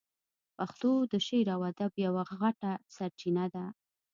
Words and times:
پښتو 0.57 0.91
د 1.11 1.13
شعر 1.27 1.47
او 1.55 1.61
ادب 1.71 1.91
یوه 2.05 2.23
غټه 2.39 2.71
سرچینه 2.95 3.45
ده. 3.53 3.65